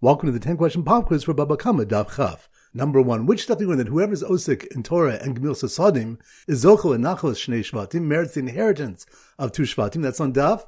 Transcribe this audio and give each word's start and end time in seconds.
Welcome 0.00 0.28
to 0.28 0.32
the 0.32 0.38
10 0.38 0.58
question 0.58 0.84
pop 0.84 1.06
quiz 1.06 1.24
for 1.24 1.34
Baba 1.34 1.56
Kama 1.56 1.84
Daf 1.84 2.14
Chaf. 2.14 2.48
Number 2.72 3.02
one, 3.02 3.26
which 3.26 3.42
stuff 3.42 3.60
you 3.60 3.66
learn 3.66 3.78
that 3.78 3.88
whoever's 3.88 4.22
Osik 4.22 4.64
in 4.68 4.84
Torah 4.84 5.18
and 5.20 5.36
Gemil 5.36 5.56
Sasadim 5.56 6.20
is 6.46 6.64
Zochel 6.64 6.94
and 6.94 7.02
Nachal 7.02 7.32
Shnei 7.32 7.68
Shvatim, 7.68 8.02
merits 8.02 8.34
the 8.34 8.40
inheritance 8.40 9.06
of 9.40 9.50
two 9.50 9.64
Shvatim. 9.64 10.00
That's 10.00 10.20
on 10.20 10.32
Daf. 10.32 10.62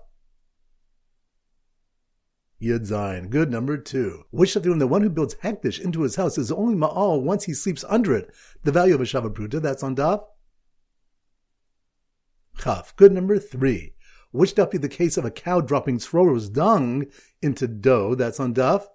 Yud 2.60 2.88
Zayin. 2.88 3.30
Good. 3.30 3.52
Number 3.52 3.78
two. 3.78 4.24
Which 4.32 4.50
stuff 4.50 4.64
you 4.64 4.72
learn 4.72 4.80
that 4.80 4.88
one 4.88 5.02
who 5.02 5.08
builds 5.08 5.36
Hekdesh 5.36 5.80
into 5.80 6.02
his 6.02 6.16
house 6.16 6.36
is 6.36 6.50
only 6.50 6.74
Ma'al 6.74 7.22
once 7.22 7.44
he 7.44 7.54
sleeps 7.54 7.84
under 7.88 8.16
it. 8.16 8.34
The 8.64 8.72
value 8.72 8.96
of 8.96 9.00
a 9.00 9.04
Shaveh 9.04 9.32
Pruta. 9.32 9.62
That's 9.62 9.84
on 9.84 9.94
Daf. 9.94 10.24
Chaf. 12.58 12.96
Good. 12.96 13.12
Number 13.12 13.38
three 13.38 13.94
which 14.32 14.54
daf 14.54 14.70
be 14.70 14.78
the 14.78 14.88
case 14.88 15.16
of 15.16 15.24
a 15.24 15.30
cow 15.30 15.60
dropping 15.60 15.98
Sroro's 15.98 16.48
dung 16.48 17.06
into 17.42 17.66
dough? 17.66 18.14
That's 18.14 18.38
on 18.38 18.54
daf. 18.54 18.86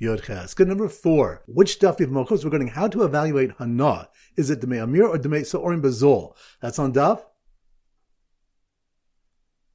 Yodches. 0.00 0.54
Good 0.54 0.68
number 0.68 0.88
four. 0.88 1.42
Which 1.46 1.80
daf 1.80 2.00
of 2.00 2.10
mochos 2.10 2.44
regarding 2.44 2.68
how 2.68 2.88
to 2.88 3.02
evaluate 3.02 3.52
hana? 3.58 4.08
Is 4.36 4.50
it 4.50 4.60
demei 4.60 4.82
amir 4.82 5.06
or 5.06 5.18
demei 5.18 5.40
seorim 5.40 5.82
bazol? 5.82 6.34
That's 6.60 6.78
on 6.78 6.92
daf. 6.92 7.24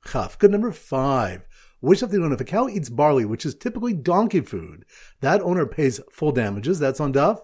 Chaf. 0.08 0.40
Good 0.40 0.52
number 0.52 0.72
five. 0.72 1.46
Which 1.82 2.02
of 2.02 2.12
the 2.12 2.24
owner, 2.24 2.36
if 2.36 2.42
a 2.42 2.46
cow 2.46 2.70
eats 2.70 2.90
barley, 2.90 3.26
which 3.26 3.46
is 3.46 3.56
typically 3.56 3.94
donkey 3.94 4.40
food, 4.40 4.86
that 5.20 5.42
owner 5.42 5.66
pays 5.66 6.00
full 6.12 6.32
damages. 6.32 6.80
That's 6.80 7.02
on 7.02 7.12
daf. 7.12 7.42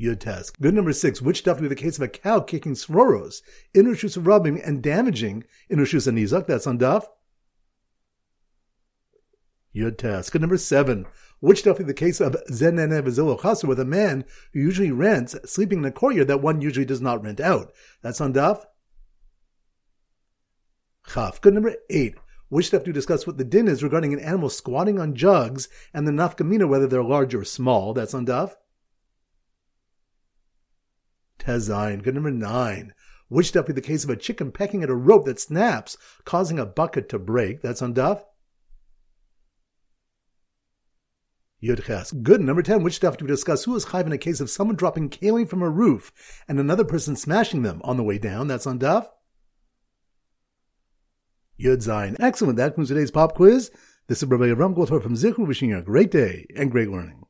Yud 0.00 0.20
Tes. 0.20 0.48
Good 0.48 0.72
number 0.72 0.94
six, 0.94 1.20
which 1.20 1.40
stuff 1.40 1.58
would 1.58 1.68
be 1.68 1.74
the 1.74 1.74
case 1.74 1.96
of 1.96 2.02
a 2.02 2.08
cow 2.08 2.40
kicking 2.40 2.72
sroros 2.72 3.42
in 3.74 3.84
Rishus 3.84 4.16
rubbing 4.18 4.58
and 4.58 4.82
damaging 4.82 5.44
in 5.68 5.78
Rishus 5.78 6.10
Anizak? 6.10 6.46
That's 6.46 6.66
on 6.66 6.78
Daf. 6.78 7.04
Yud 9.74 9.98
Tes. 9.98 10.30
Good 10.30 10.40
number 10.40 10.56
seven, 10.56 11.06
which 11.40 11.64
would 11.64 11.86
the 11.86 11.94
case 11.94 12.20
of 12.20 12.36
Zenene 12.50 13.02
Chasa 13.38 13.64
with 13.64 13.80
a 13.80 13.84
man 13.84 14.24
who 14.52 14.60
usually 14.60 14.90
rents 14.90 15.36
sleeping 15.44 15.78
in 15.78 15.84
a 15.84 15.92
courtyard 15.92 16.28
that 16.28 16.42
one 16.42 16.60
usually 16.60 16.84
does 16.84 17.00
not 17.00 17.22
rent 17.22 17.40
out? 17.40 17.72
That's 18.02 18.20
on 18.20 18.34
Daf. 18.34 18.64
Chaf. 21.08 21.40
Good 21.40 21.54
number 21.54 21.74
eight. 21.88 22.14
Which 22.48 22.66
stuff 22.66 22.82
do 22.82 22.90
we 22.90 22.94
discuss 22.94 23.26
what 23.26 23.38
the 23.38 23.44
din 23.44 23.68
is 23.68 23.82
regarding 23.82 24.12
an 24.12 24.18
animal 24.18 24.50
squatting 24.50 24.98
on 24.98 25.14
jugs 25.14 25.68
and 25.94 26.06
the 26.06 26.12
nafkamina, 26.12 26.68
whether 26.68 26.86
they're 26.86 27.02
large 27.02 27.34
or 27.34 27.44
small? 27.44 27.94
That's 27.94 28.12
on 28.12 28.26
Daf. 28.26 28.54
Tezain. 31.38 32.02
Good 32.02 32.14
number 32.14 32.30
nine. 32.30 32.92
Which 33.28 33.48
stuff 33.48 33.66
be 33.66 33.72
the 33.72 33.80
case 33.80 34.02
of 34.02 34.10
a 34.10 34.16
chicken 34.16 34.50
pecking 34.50 34.82
at 34.82 34.90
a 34.90 34.94
rope 34.94 35.26
that 35.26 35.38
snaps, 35.38 35.96
causing 36.24 36.58
a 36.58 36.66
bucket 36.66 37.08
to 37.10 37.18
break? 37.20 37.62
That's 37.62 37.80
on 37.80 37.94
Daf. 37.94 38.24
Yudches. 41.62 42.22
Good. 42.22 42.40
Number 42.40 42.62
10. 42.62 42.82
Which 42.82 42.94
stuff 42.94 43.16
do 43.16 43.24
we 43.24 43.30
discuss? 43.30 43.64
Who 43.64 43.76
is 43.76 43.86
chayv 43.86 44.06
in 44.06 44.12
a 44.12 44.18
case 44.18 44.40
of 44.40 44.50
someone 44.50 44.76
dropping 44.76 45.10
kalim 45.10 45.48
from 45.48 45.62
a 45.62 45.68
roof 45.68 46.12
and 46.48 46.58
another 46.58 46.84
person 46.84 47.16
smashing 47.16 47.62
them 47.62 47.80
on 47.84 47.96
the 47.96 48.02
way 48.02 48.18
down? 48.18 48.48
That's 48.48 48.66
on 48.66 48.78
Daf. 48.78 49.06
Yud 51.60 51.86
Zayin. 51.86 52.16
Excellent. 52.18 52.56
That 52.56 52.70
concludes 52.70 52.88
today's 52.88 53.10
pop 53.10 53.34
quiz. 53.34 53.70
This 54.08 54.22
is 54.22 54.28
Rabbi 54.28 54.44
Avram 54.44 54.74
Goldhar 54.74 55.02
from 55.02 55.14
Zichru 55.14 55.46
wishing 55.46 55.70
you 55.70 55.78
a 55.78 55.82
great 55.82 56.10
day 56.10 56.46
and 56.56 56.70
great 56.70 56.90
learning. 56.90 57.24